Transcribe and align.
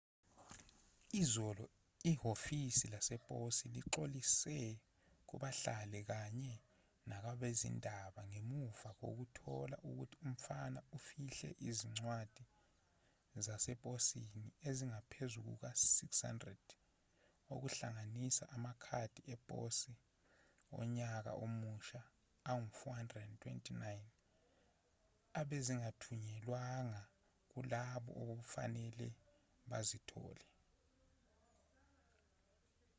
izolo 1.21 1.65
ihhovisi 2.09 2.85
leposi 2.93 3.63
lixolisile 3.75 4.81
kubahlali 5.29 5.99
kanye 6.09 6.53
nakwabezindaba 7.09 8.21
ngemuva 8.29 8.89
kokuthola 8.99 9.75
ukuthi 9.89 10.15
umfana 10.27 10.79
ufihle 10.97 11.49
izincwadi 11.67 12.45
zaseposini 13.45 14.47
ezingaphezu 14.67 15.37
kuka-600 15.47 16.67
okuhlanganisa 17.53 18.43
amakhadi 18.55 19.21
eposi 19.33 19.93
onyaka 20.79 21.31
omusha 21.43 22.01
angu-429 22.49 23.77
ebezingathunyelwanga 25.41 27.01
kulabo 27.51 28.09
obekufanele 28.21 29.07
bazithole 29.69 30.45